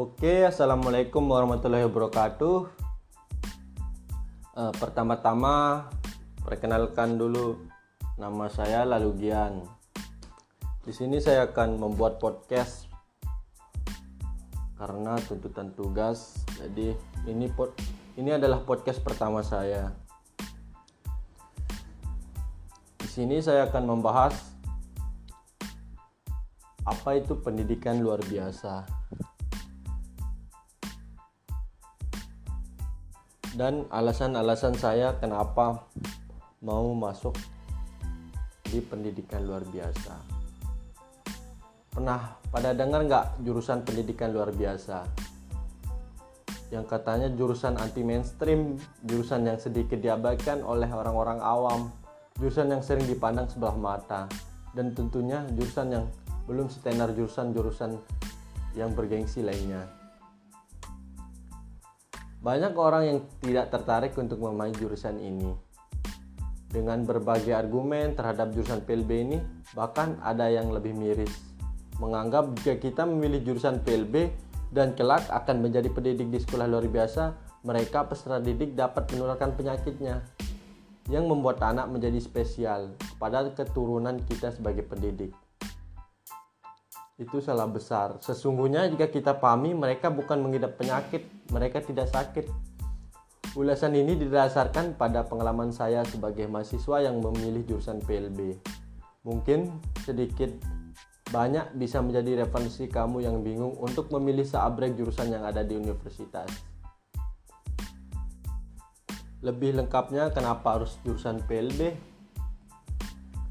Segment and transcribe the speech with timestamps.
[0.00, 2.72] Oke, assalamualaikum warahmatullahi wabarakatuh.
[4.56, 5.84] Eh, pertama-tama,
[6.40, 7.68] perkenalkan dulu
[8.16, 9.60] nama saya Lalugian.
[10.88, 12.88] Di sini saya akan membuat podcast
[14.80, 16.48] karena tuntutan tugas.
[16.56, 16.96] Jadi
[17.28, 17.76] ini pod,
[18.16, 19.92] ini adalah podcast pertama saya.
[22.96, 24.32] Di sini saya akan membahas
[26.88, 28.99] apa itu pendidikan luar biasa.
[33.58, 35.86] Dan alasan-alasan saya kenapa
[36.62, 37.34] mau masuk
[38.70, 40.14] di pendidikan luar biasa.
[41.90, 45.02] Pernah pada dengar nggak jurusan pendidikan luar biasa?
[46.70, 51.90] Yang katanya jurusan anti mainstream, jurusan yang sedikit diabaikan oleh orang-orang awam,
[52.38, 54.30] jurusan yang sering dipandang sebelah mata,
[54.78, 56.06] dan tentunya jurusan yang
[56.46, 57.98] belum setenar jurusan-jurusan
[58.78, 59.99] yang bergengsi lainnya.
[62.40, 65.52] Banyak orang yang tidak tertarik untuk memilih jurusan ini.
[66.72, 69.38] Dengan berbagai argumen terhadap jurusan PLB ini,
[69.76, 71.36] bahkan ada yang lebih miris.
[72.00, 74.32] Menganggap jika kita memilih jurusan PLB
[74.72, 80.24] dan kelak akan menjadi pendidik di sekolah luar biasa, mereka peserta didik dapat menularkan penyakitnya
[81.12, 85.36] yang membuat anak menjadi spesial pada keturunan kita sebagai pendidik
[87.20, 88.16] itu salah besar.
[88.24, 92.48] Sesungguhnya jika kita pahami mereka bukan mengidap penyakit, mereka tidak sakit.
[93.52, 98.56] Ulasan ini didasarkan pada pengalaman saya sebagai mahasiswa yang memilih jurusan PLB.
[99.28, 99.68] Mungkin
[100.00, 100.48] sedikit
[101.28, 106.48] banyak bisa menjadi referensi kamu yang bingung untuk memilih seabrek jurusan yang ada di universitas.
[109.44, 111.92] Lebih lengkapnya kenapa harus jurusan PLB?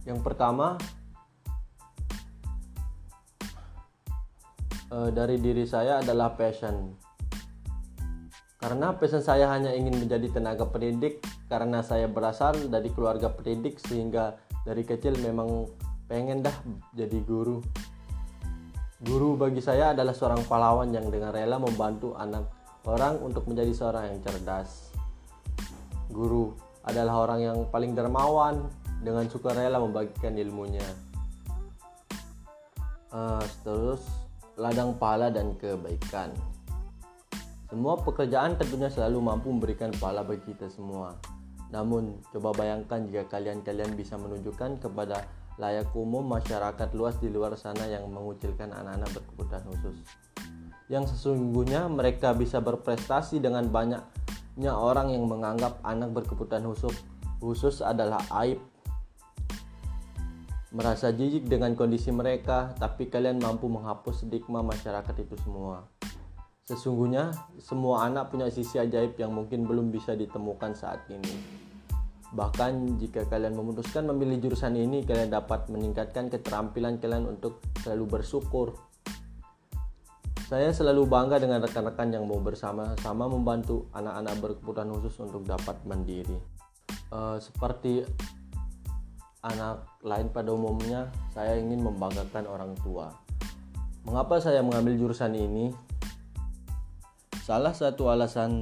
[0.09, 0.80] Yang pertama,
[4.93, 6.94] uh, dari diri saya adalah passion.
[8.59, 14.35] Karena passion saya hanya ingin menjadi tenaga pendidik karena saya berasal dari keluarga pendidik sehingga
[14.67, 15.69] dari kecil memang
[16.11, 16.53] pengen dah
[16.91, 17.63] jadi guru.
[18.99, 22.51] Guru bagi saya adalah seorang pahlawan yang dengan rela membantu anak
[22.83, 24.91] orang untuk menjadi seorang yang cerdas.
[26.11, 26.51] Guru
[26.83, 28.67] adalah orang yang paling dermawan
[28.99, 30.83] dengan suka rela membagikan ilmunya.
[33.09, 34.28] Uh, terus
[34.59, 36.36] ladang pahala dan kebaikan.
[37.72, 41.16] Semua pekerjaan tentunya selalu mampu memberikan pahala bagi kita semua.
[41.70, 45.24] Namun, coba bayangkan jika kalian-kalian bisa menunjukkan kepada
[45.62, 49.97] layak umum masyarakat luas di luar sana yang mengucilkan anak-anak berkebutuhan khusus.
[50.90, 56.97] Yang sesungguhnya mereka bisa berprestasi dengan banyaknya orang yang menganggap anak berkebutuhan khusus
[57.40, 58.59] khusus adalah aib
[60.69, 65.90] merasa jijik dengan kondisi mereka, tapi kalian mampu menghapus stigma masyarakat itu semua.
[66.69, 71.34] Sesungguhnya, semua anak punya sisi ajaib yang mungkin belum bisa ditemukan saat ini.
[72.29, 78.78] Bahkan jika kalian memutuskan memilih jurusan ini, kalian dapat meningkatkan keterampilan kalian untuk selalu bersyukur.
[80.46, 86.38] Saya selalu bangga dengan rekan-rekan yang mau bersama-sama membantu anak-anak berkebutuhan khusus untuk dapat mandiri.
[87.09, 88.06] Uh, seperti
[89.39, 93.11] anak lain pada umumnya, saya ingin membanggakan orang tua.
[94.03, 95.72] Mengapa saya mengambil jurusan ini?
[97.44, 98.61] Salah satu alasan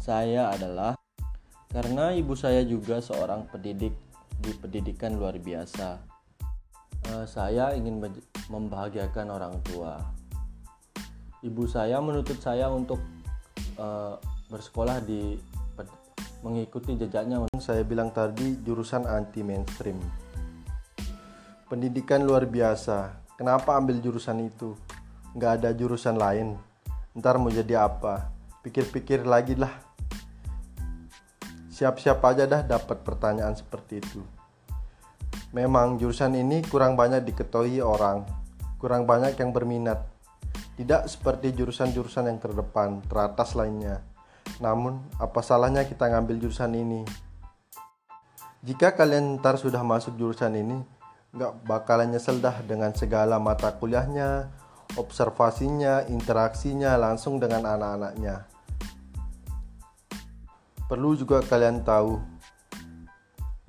[0.00, 0.96] saya adalah
[1.68, 3.92] karena ibu saya juga seorang pendidik
[4.38, 6.00] di pendidikan luar biasa.
[7.12, 8.00] Uh, saya ingin
[8.48, 10.00] membahagiakan orang tua.
[11.44, 12.98] Ibu saya menuntut saya untuk
[13.76, 14.16] uh,
[14.48, 15.36] bersekolah di
[16.40, 19.98] mengikuti jejaknya saya bilang tadi jurusan anti mainstream
[21.68, 23.28] pendidikan luar biasa.
[23.36, 24.74] Kenapa ambil jurusan itu?
[25.36, 26.56] Nggak ada jurusan lain.
[27.12, 28.32] Ntar mau jadi apa?
[28.64, 29.70] Pikir-pikir lagi lah.
[31.68, 34.24] Siap-siap aja dah dapat pertanyaan seperti itu.
[35.54, 38.26] Memang jurusan ini kurang banyak diketahui orang.
[38.80, 40.02] Kurang banyak yang berminat.
[40.74, 44.02] Tidak seperti jurusan-jurusan yang terdepan teratas lainnya
[44.58, 47.06] namun, apa salahnya kita ngambil jurusan ini?
[48.66, 50.82] Jika kalian ntar sudah masuk jurusan ini,
[51.30, 54.50] nggak bakalan nyesel dah dengan segala mata kuliahnya,
[54.98, 58.50] observasinya, interaksinya langsung dengan anak-anaknya.
[60.90, 62.18] Perlu juga kalian tahu,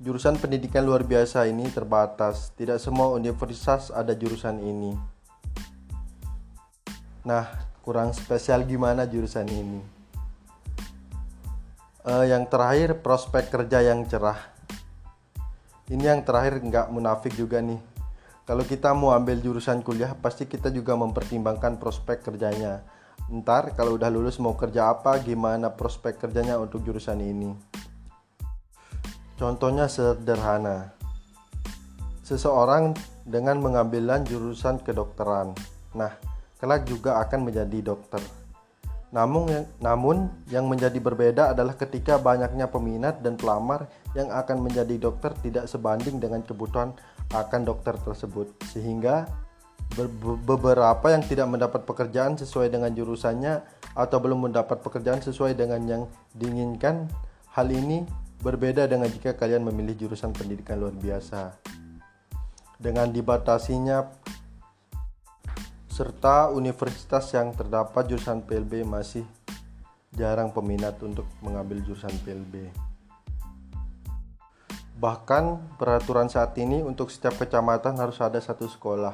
[0.02, 2.50] jurusan pendidikan luar biasa ini terbatas.
[2.58, 4.96] Tidak semua universitas ada jurusan ini.
[7.22, 7.46] Nah,
[7.84, 9.99] kurang spesial gimana jurusan ini?
[12.10, 14.42] Uh, yang terakhir prospek kerja yang cerah
[15.86, 17.78] ini yang terakhir nggak munafik juga nih
[18.42, 22.82] kalau kita mau ambil jurusan kuliah pasti kita juga mempertimbangkan prospek kerjanya
[23.30, 27.54] ntar kalau udah lulus mau kerja apa, gimana prospek kerjanya untuk jurusan ini.
[29.38, 30.90] Contohnya sederhana.
[32.26, 35.54] Seseorang dengan mengambilan jurusan kedokteran.
[35.94, 36.12] Nah,
[36.58, 38.20] kelak juga akan menjadi dokter.
[39.10, 45.34] Namun namun yang menjadi berbeda adalah ketika banyaknya peminat dan pelamar yang akan menjadi dokter
[45.42, 46.94] tidak sebanding dengan kebutuhan
[47.34, 49.26] akan dokter tersebut sehingga
[50.46, 53.58] beberapa yang tidak mendapat pekerjaan sesuai dengan jurusannya
[53.98, 56.02] atau belum mendapat pekerjaan sesuai dengan yang
[56.38, 57.10] diinginkan.
[57.50, 58.06] Hal ini
[58.38, 61.58] berbeda dengan jika kalian memilih jurusan pendidikan luar biasa.
[62.78, 64.19] Dengan dibatasinya
[66.00, 69.20] serta universitas yang terdapat jurusan PLB masih
[70.16, 72.72] jarang peminat untuk mengambil jurusan PLB.
[74.96, 79.12] Bahkan peraturan saat ini untuk setiap kecamatan harus ada satu sekolah.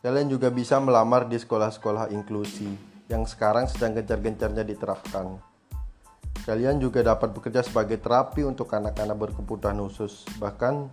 [0.00, 2.72] Kalian juga bisa melamar di sekolah-sekolah inklusi
[3.12, 5.44] yang sekarang sedang gencar-gencarnya diterapkan.
[6.48, 10.24] Kalian juga dapat bekerja sebagai terapi untuk anak-anak berkebutuhan khusus.
[10.40, 10.88] Bahkan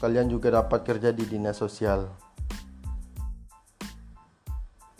[0.00, 2.23] kalian juga dapat kerja di dinas sosial.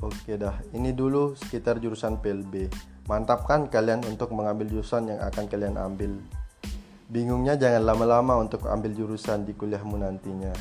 [0.05, 2.69] Oke dah, ini dulu sekitar jurusan PLB.
[3.09, 6.13] Mantap kan kalian untuk mengambil jurusan yang akan kalian ambil.
[7.09, 10.53] Bingungnya jangan lama-lama untuk ambil jurusan di kuliahmu nantinya.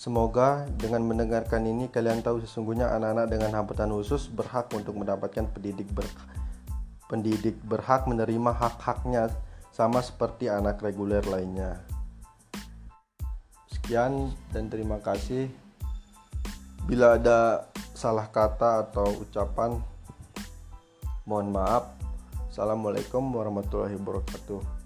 [0.00, 5.92] Semoga dengan mendengarkan ini kalian tahu sesungguhnya anak-anak dengan hambatan khusus berhak untuk mendapatkan pendidik
[5.92, 6.08] ber
[7.12, 9.28] pendidik berhak menerima hak-haknya
[9.76, 11.84] sama seperti anak reguler lainnya.
[13.68, 15.67] Sekian dan terima kasih.
[16.88, 19.76] Bila ada salah kata atau ucapan,
[21.28, 21.84] mohon maaf.
[22.48, 24.77] Assalamualaikum warahmatullahi wabarakatuh.